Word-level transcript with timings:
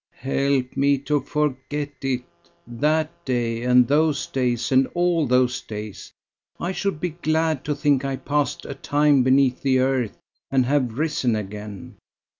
"Help 0.23 0.75
me 0.75 0.97
to 0.97 1.21
forget 1.21 1.91
it 2.01 2.23
that 2.65 3.11
day, 3.23 3.61
and 3.61 3.87
those 3.87 4.25
days, 4.25 4.71
and 4.71 4.87
all 4.95 5.27
those 5.27 5.61
days! 5.61 6.11
I 6.59 6.71
should 6.71 6.99
be 6.99 7.11
glad 7.11 7.63
to 7.65 7.75
think 7.75 8.03
I 8.03 8.15
passed 8.15 8.65
a 8.65 8.73
time 8.73 9.21
beneath 9.21 9.61
the 9.61 9.77
earth, 9.77 10.17
and 10.49 10.65
have 10.65 10.97
risen 10.97 11.35
again. 11.35 11.97